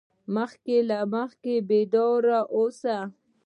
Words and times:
مخکې 0.35 0.77
له 0.89 0.99
مخکې 1.15 1.55
بیدار 1.69 2.23
اوسه. 2.55 2.97